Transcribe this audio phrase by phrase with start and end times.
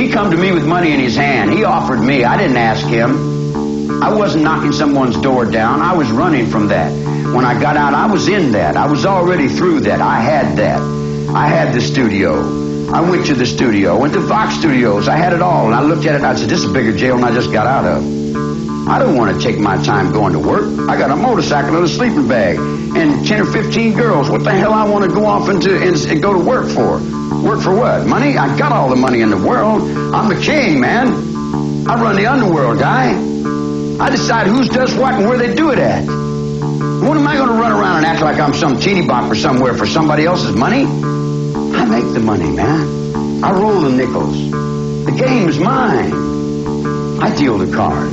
[0.00, 1.52] He come to me with money in his hand.
[1.52, 2.24] He offered me.
[2.24, 4.02] I didn't ask him.
[4.02, 5.82] I wasn't knocking someone's door down.
[5.82, 6.90] I was running from that.
[7.34, 8.78] When I got out, I was in that.
[8.78, 10.00] I was already through that.
[10.00, 10.80] I had that.
[11.36, 12.90] I had the studio.
[12.90, 14.00] I went to the studio.
[14.00, 15.06] went to Fox Studios.
[15.06, 15.66] I had it all.
[15.66, 17.34] And I looked at it and I said, this is a bigger jail than I
[17.34, 18.29] just got out of.
[18.88, 20.88] I don't want to take my time going to work.
[20.88, 24.30] I got a motorcycle and a sleeping bag and 10 or 15 girls.
[24.30, 26.98] What the hell I want to go off into and, and go to work for?
[27.42, 28.06] Work for what?
[28.06, 28.36] Money?
[28.36, 29.82] I got all the money in the world.
[30.14, 31.08] I'm the king, man.
[31.88, 33.10] I run the underworld, guy.
[34.00, 36.04] I decide who does what and where they do it at.
[36.06, 39.74] What am I going to run around and act like I'm some teeny bopper somewhere
[39.74, 40.84] for somebody else's money?
[40.84, 43.44] I make the money, man.
[43.44, 44.50] I roll the nickels.
[45.04, 46.29] The game's mine.
[47.22, 48.08] I deal the watch.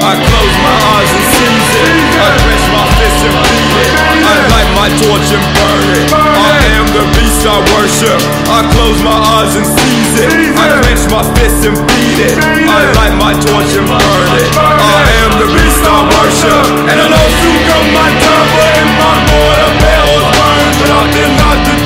[0.00, 1.92] I close my eyes and seize it.
[2.16, 3.92] I clench my fists and beat it.
[4.24, 6.08] I light my torch and burn it.
[6.16, 8.18] I am the beast I worship.
[8.50, 10.30] I close my eyes and seize it.
[10.58, 12.34] I clench my fists and beat it.
[12.42, 14.50] I light my torch and burn it.
[14.58, 16.90] I am the beast I worship.
[16.90, 20.70] And I know soon come my time, but in my mortar bells burn.
[20.74, 21.76] But I did not the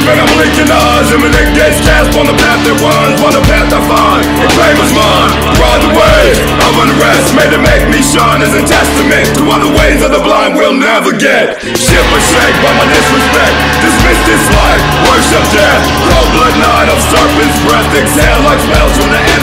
[0.00, 1.12] Glance and venom leaking eyes.
[1.12, 4.24] Imminent gaze cast on the path that runs, on the path I find.
[4.40, 5.32] And claim as mine.
[5.60, 9.72] Ride the wave of unrest made to make me shine as a testament to the
[9.76, 11.60] ways of the blind will never get.
[11.76, 13.54] Ship or shake by my disrespect.
[13.84, 15.82] Dismiss this life, worship death.
[16.08, 17.88] Cold blood night of serpent's breath.
[17.92, 19.39] Exhale like smells from the endless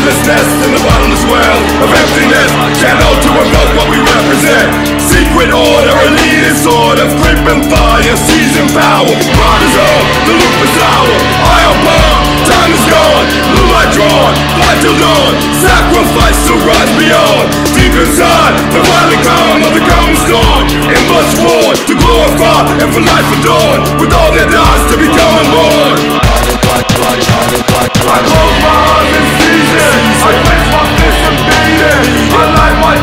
[16.68, 17.48] rise beyond.
[17.72, 20.64] Deep inside, the violent calm of the coming storm.
[20.92, 23.80] It must war to glorify and for life adorn.
[24.04, 26.00] With all that dies to become unborn.
[28.08, 30.00] I close my eyes and seize it.
[30.28, 32.04] I clench my fists and beat it.
[32.36, 32.96] I light my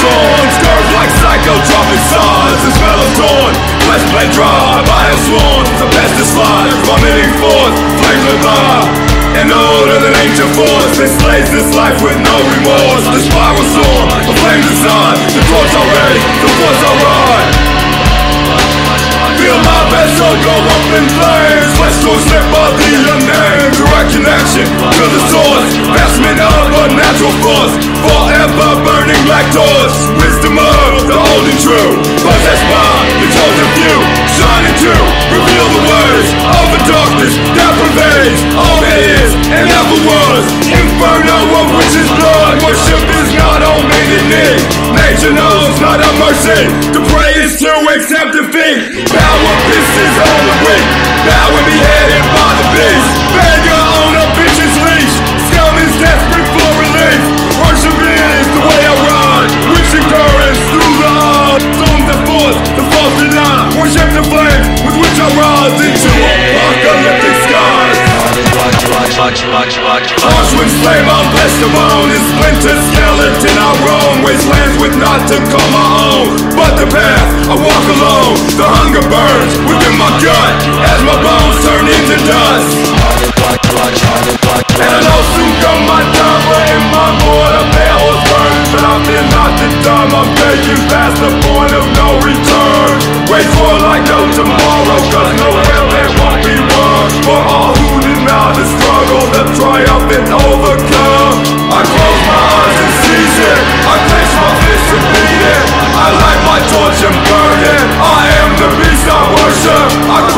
[0.00, 0.84] Run return.
[0.96, 2.58] Like psychotropic stars.
[2.64, 3.52] The smell of dawn.
[3.84, 4.80] Flesh blade dry.
[4.88, 5.64] I have sworn.
[5.76, 6.72] The pest is slide.
[6.88, 7.76] Vomiting forth.
[8.00, 8.84] Flames of fire.
[9.36, 14.02] And older than ancient force That slays this life with no remorse The spiral soar.
[14.28, 15.20] The flames inside.
[15.28, 16.20] The torch already.
[16.40, 17.48] The force alright.
[19.40, 24.66] Feel my vessel go up in flames Flesh to slip of the unnamed Direct connection
[24.70, 27.74] to the source Vestment of a natural force
[28.06, 28.31] Forever
[29.02, 31.90] burning like torch Wisdom of the old and true.
[32.22, 33.98] Possessed by the chosen few
[34.38, 34.94] Shining to
[35.34, 40.42] reveal the words Of the darkness that pervades All that is and ever was.
[40.70, 42.62] Inferno of witches blood.
[42.62, 46.62] Worship is not on bended knee Nature knows not a mercy.
[46.94, 49.08] To pray is to accept defeat.
[49.08, 50.41] Power pisses on
[69.22, 75.38] Auschwitz flame on flesh to bone And splinter skeleton I roam Wastelands with not to
[75.46, 76.26] call my own.
[76.58, 78.34] But the path I walk alone.
[78.58, 80.54] The hunger burns within my gut
[80.90, 82.74] As my bones turn into dust.
[84.82, 88.31] And I know soon come my time But in my mortar hell is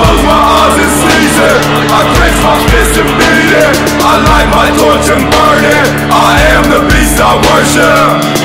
[0.05, 1.61] close my eyes and sneeze it.
[1.89, 3.75] I clench my fist and beat it.
[4.05, 5.89] I light my torch and burn it.
[6.13, 8.44] I am the beast I worship.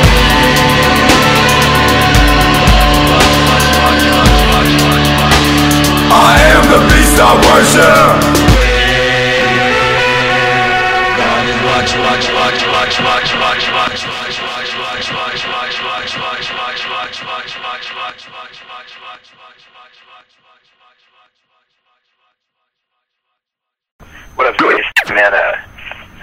[25.10, 25.58] Man, uh,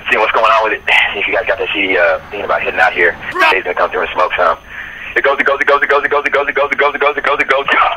[0.09, 0.83] seeing what's going on with it.
[1.19, 3.19] If you guys got that CD, uh, thinking about hitting out here,
[3.51, 4.59] Dave's gonna come through and smoke some.
[5.17, 6.79] It goes, it goes, it goes, it goes, it goes, it goes, it goes, it
[6.79, 7.96] goes, it goes, it goes, it goes.